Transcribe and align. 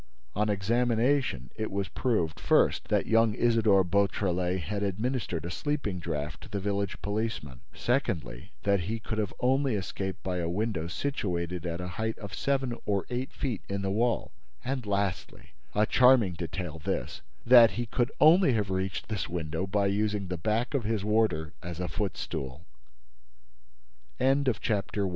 On 0.35 0.49
examination, 0.49 1.51
it 1.55 1.69
was 1.69 1.87
proved, 1.87 2.39
first, 2.39 2.87
that 2.87 3.05
young 3.05 3.35
Isidore 3.35 3.83
Beautrelet 3.83 4.61
had 4.61 4.81
administered 4.81 5.45
a 5.45 5.51
sleeping 5.51 5.99
draught 5.99 6.41
to 6.41 6.49
the 6.49 6.59
village 6.59 6.99
policeman; 7.03 7.59
secondly, 7.75 8.51
that 8.63 8.79
he 8.79 8.97
could 8.99 9.23
only 9.39 9.75
have 9.75 9.81
escaped 9.83 10.23
by 10.23 10.37
a 10.37 10.49
window 10.49 10.87
situated 10.87 11.67
at 11.67 11.79
a 11.79 11.87
height 12.01 12.17
of 12.17 12.33
seven 12.33 12.75
or 12.87 13.05
eight 13.11 13.31
feet 13.31 13.61
in 13.69 13.83
the 13.83 13.91
wall; 13.91 14.31
and 14.65 14.87
lastly—a 14.87 15.85
charming 15.85 16.33
detail, 16.33 16.79
this—that 16.79 17.69
he 17.77 17.85
could 17.85 18.11
only 18.19 18.53
have 18.53 18.71
reached 18.71 19.07
this 19.07 19.29
window 19.29 19.67
by 19.67 19.85
using 19.85 20.29
the 20.29 20.35
back 20.37 20.73
of 20.73 20.83
his 20.83 21.05
warder 21.05 21.53
as 21.61 21.79
a 21.79 21.87
footst 21.87 22.33